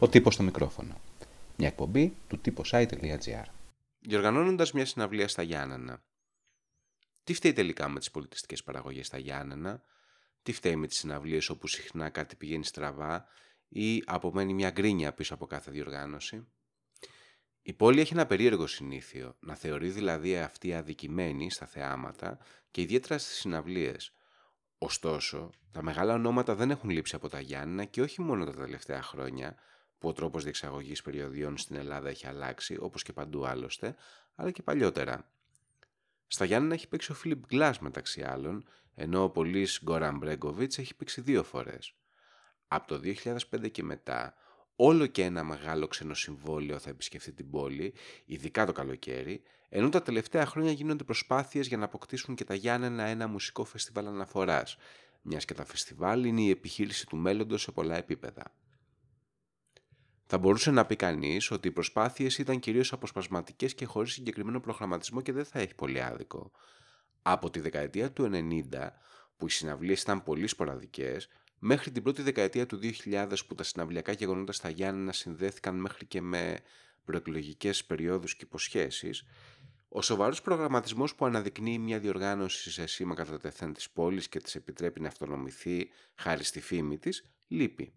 [0.00, 1.00] Ο τύπος στο μικρόφωνο.
[1.56, 3.44] Μια εκπομπή του typosite.gr.
[3.98, 6.02] Διοργανώνοντας μια συναυλία στα Γιάννενα.
[7.24, 9.82] Τι φταίει τελικά με τις πολιτιστικές παραγωγές στα Γιάννενα,
[10.42, 13.26] τι φταίει με τις συναυλίες όπου συχνά κάτι πηγαίνει στραβά
[13.68, 16.46] ή απομένει μια γκρίνια πίσω από κάθε διοργάνωση;
[17.62, 22.38] Η πόλη έχει ένα περίεργο συνήθειο, να θεωρεί δηλαδή αυτή αδικημένη στα θεάματα
[22.70, 24.12] και ιδιαίτερα στις συναυλίες.
[24.78, 29.02] Ωστόσο, τα μεγάλα ονόματα δεν έχουν λείψει από τα Γιάννενα και όχι μόνο τα τελευταία
[29.02, 29.56] χρόνια,
[29.98, 33.96] που ο τρόπος διεξαγωγής περιοδιών στην Ελλάδα έχει αλλάξει, όπως και παντού άλλωστε,
[34.34, 35.30] αλλά και παλιότερα.
[36.26, 40.94] Στα Γιάννενα έχει παίξει ο Φίλιπ Γκλάς μεταξύ άλλων, ενώ ο πολίς Γκόραν Μπρέγκοβιτς έχει
[40.94, 41.94] παίξει δύο φορές.
[42.68, 44.34] Από το 2005 και μετά,
[44.76, 50.46] όλο και ένα μεγάλο ξενοσυμβόλαιο θα επισκεφτεί την πόλη, ειδικά το καλοκαίρι, ενώ τα τελευταία
[50.46, 54.76] χρόνια γίνονται προσπάθειες για να αποκτήσουν και τα Γιάννενα ένα μουσικό φεστιβάλ αναφοράς,
[55.22, 58.52] μιας και τα φεστιβάλ είναι η επιχείρηση του μέλλοντος σε πολλά επίπεδα.
[60.30, 65.20] Θα μπορούσε να πει κανείς ότι οι προσπάθειες ήταν κυρίως αποσπασματικές και χωρίς συγκεκριμένο προγραμματισμό
[65.20, 66.50] και δεν θα έχει πολύ άδικο.
[67.22, 68.88] Από τη δεκαετία του 90,
[69.36, 74.12] που οι συναυλίες ήταν πολύ σποραδικές, μέχρι την πρώτη δεκαετία του 2000 που τα συναυλιακά
[74.12, 76.58] γεγονότα στα Γιάννενα συνδέθηκαν μέχρι και με
[77.04, 79.24] προεκλογικές περιόδους και υποσχέσεις,
[79.88, 84.54] ο σοβαρός προγραμματισμός που αναδεικνύει μια διοργάνωση σε σήμα κατά τεθέν της πόλης και της
[84.54, 87.92] επιτρέπει να αυτονομηθεί χάρη στη φήμη της, λείπει.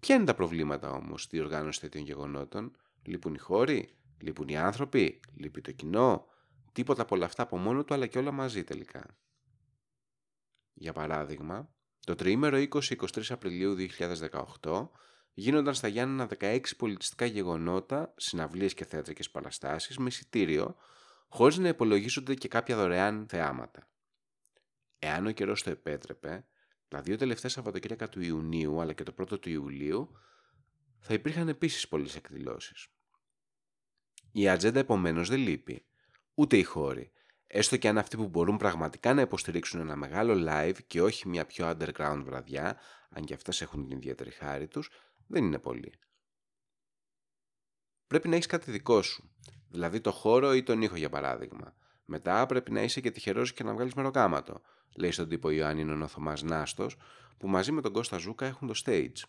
[0.00, 5.20] Ποια είναι τα προβλήματα όμως στη διοργάνωση τέτοιων γεγονότων, Λείπουν οι χώροι, λείπουν οι άνθρωποι,
[5.36, 6.26] λείπει το κοινό,
[6.72, 9.18] τίποτα από όλα αυτά από μόνο του αλλά και όλα μαζί τελικά.
[10.72, 11.74] Για παράδειγμα,
[12.06, 13.76] το τριήμερο 20-23 Απριλίου
[14.62, 14.88] 2018
[15.32, 20.76] γίνονταν στα Γιάννενα 16 πολιτιστικά γεγονότα, συναυλίες και θεατρικές παραστάσεις με εισιτήριο,
[21.28, 23.88] χωρίς να υπολογίζονται και κάποια δωρεάν θεάματα.
[24.98, 26.46] Εάν ο καιρός το επέτρεπε,
[26.90, 30.10] τα δύο τελευταία Σαββατοκύριακα του Ιουνίου αλλά και το πρώτο του Ιουλίου
[30.98, 32.88] θα υπήρχαν επίσης πολλές εκδηλώσεις.
[34.32, 35.86] Η ατζέντα επομένως δεν λείπει,
[36.34, 37.12] ούτε οι χώροι,
[37.46, 41.46] έστω και αν αυτοί που μπορούν πραγματικά να υποστηρίξουν ένα μεγάλο live και όχι μια
[41.46, 42.78] πιο underground βραδιά,
[43.10, 44.90] αν και αυτές έχουν την ιδιαίτερη χάρη τους,
[45.26, 45.92] δεν είναι πολλοί.
[48.06, 49.30] Πρέπει να έχεις κάτι δικό σου,
[49.68, 51.74] δηλαδή το χώρο ή τον ήχο για παράδειγμα.
[52.04, 54.60] Μετά πρέπει να είσαι και τυχερός και να βγάλεις μεροκάματο,
[54.96, 56.96] λέει στον τύπο Ιωάννη ο Θωμάς Νάστος,
[57.38, 59.22] που μαζί με τον Κώστα Ζούκα έχουν το stage.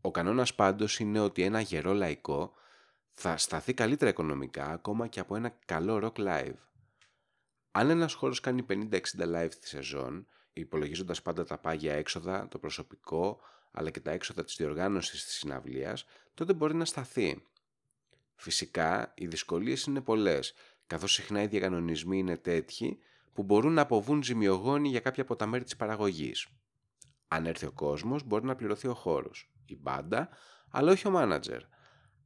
[0.00, 2.52] Ο κανόνας πάντως είναι ότι ένα γερό λαϊκό
[3.12, 6.56] θα σταθεί καλύτερα οικονομικά ακόμα και από ένα καλό rock live.
[7.70, 13.40] Αν ένας χώρος κάνει 50-60 live τη σεζόν, υπολογίζοντας πάντα τα πάγια έξοδα, το προσωπικό,
[13.70, 17.42] αλλά και τα έξοδα της διοργάνωσης της συναυλίας, τότε μπορεί να σταθεί.
[18.34, 20.54] Φυσικά, οι δυσκολίες είναι πολλές,
[20.86, 22.98] καθώς συχνά οι διαγανονισμοί είναι τέτοιοι
[23.36, 26.48] που μπορούν να αποβούν ζημιογόνοι για κάποια από τα μέρη της παραγωγής.
[27.28, 30.28] Αν έρθει ο κόσμος, μπορεί να πληρωθεί ο χώρος, η μπάντα,
[30.70, 31.60] αλλά όχι ο μάνατζερ.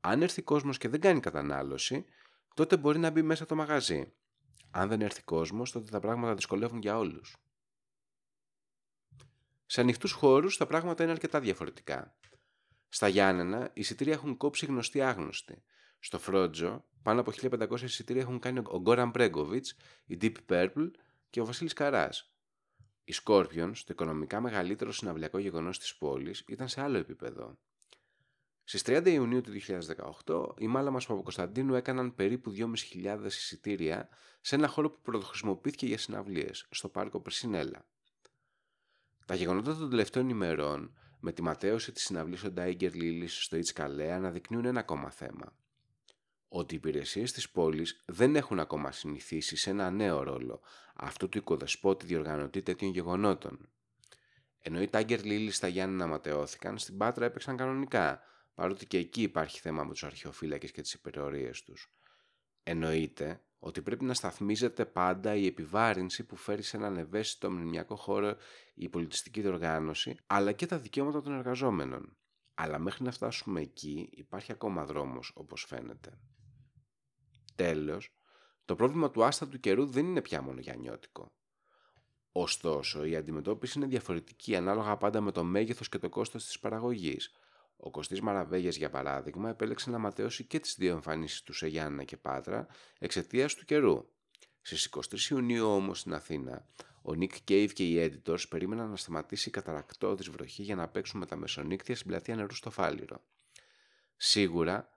[0.00, 2.04] Αν έρθει κόσμος και δεν κάνει κατανάλωση,
[2.54, 4.12] τότε μπορεί να μπει μέσα το μαγαζί.
[4.70, 7.36] Αν δεν έρθει κόσμος, τότε τα πράγματα δυσκολεύουν για όλους.
[9.66, 12.16] Σε ανοιχτούς χώρους τα πράγματα είναι αρκετά διαφορετικά.
[12.88, 15.62] Στα Γιάννενα, οι εισιτήρια έχουν κόψει γνωστοί άγνωστοι.
[15.98, 19.66] Στο Φρότζο, πάνω από 1500 εισιτήρια έχουν κάνει ο Γκόραν Μπρέγκοβιτ,
[20.06, 20.90] η Deep Purple
[21.30, 22.32] και ο Βασίλης Καράς.
[23.04, 27.58] Η Scorpions, το οικονομικά μεγαλύτερο συναυλιακό γεγονός της πόλης, ήταν σε άλλο επίπεδο.
[28.64, 29.50] Στις 30 Ιουνίου του
[30.26, 34.08] 2018, οι Μάλαμας Παπακοσταντίνου έκαναν περίπου 2.500 εισιτήρια
[34.40, 37.86] σε ένα χώρο που πρωτοχρησιμοποιήθηκε για συναυλίες, στο πάρκο Περσινέλα.
[39.26, 44.12] Τα γεγονότα των τελευταίων ημερών, με τη ματέωση της συναυλής ο Ντάιγκερ Λίλης στο Ιτσκαλέ,
[44.12, 45.52] αναδεικνύουν ένα ακόμα θέμα
[46.48, 50.60] ότι οι υπηρεσίες της πόλης δεν έχουν ακόμα συνηθίσει σε ένα νέο ρόλο,
[50.94, 53.68] αυτό του οικοδεσπότη διοργανωτή τέτοιων γεγονότων.
[54.58, 58.22] Ενώ οι Τάγκερ Λίλι στα Γιάννη ματαιώθηκαν, στην Πάτρα έπαιξαν κανονικά,
[58.54, 61.92] παρότι και εκεί υπάρχει θέμα με τους αρχαιοφύλακες και τις υπερορίες τους.
[62.62, 68.36] Εννοείται ότι πρέπει να σταθμίζεται πάντα η επιβάρυνση που φέρει σε έναν ευαίσθητο μνημιακό χώρο
[68.74, 72.16] η πολιτιστική διοργάνωση, αλλά και τα δικαιώματα των εργαζόμενων.
[72.54, 76.18] Αλλά μέχρι να φτάσουμε εκεί υπάρχει ακόμα δρόμος όπως φαίνεται.
[77.58, 78.10] Τέλος,
[78.64, 81.32] το πρόβλημα του άστατου καιρού δεν είναι πια μόνο νιώτικο.
[82.32, 87.30] Ωστόσο, η αντιμετώπιση είναι διαφορετική ανάλογα πάντα με το μέγεθος και το κόστος της παραγωγής.
[87.76, 92.04] Ο Κωστής Μαραβέγιας, για παράδειγμα, επέλεξε να ματαιώσει και τις δύο εμφανίσεις του σε Γιάννα
[92.04, 92.66] και Πάτρα
[92.98, 94.08] εξαιτίας του καιρού.
[94.60, 96.66] Στις 23 Ιουνίου όμως στην Αθήνα,
[97.02, 101.20] ο Nick Cave και οι editors περίμεναν να σταματήσει η καταρακτώδης βροχή για να παίξουν
[101.20, 103.22] με τα μεσονύκτια στην πλατεία νερού στο Φάληρο.
[104.16, 104.88] Σίγουρα,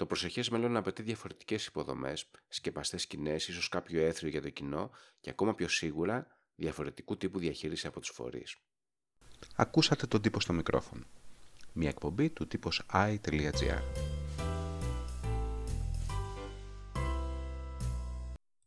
[0.00, 5.30] το προσεχές μέλλον απαιτεί διαφορετικές υποδομές, σκεπαστές σκηνές, ίσως κάποιο έθριο για το κοινό και
[5.30, 8.56] ακόμα πιο σίγουρα διαφορετικού τύπου διαχείριση από τους φορείς.
[9.56, 11.04] Ακούσατε τον τύπο στο μικρόφωνο.
[11.72, 14.09] μια εκπομπή του τύπος i.gr.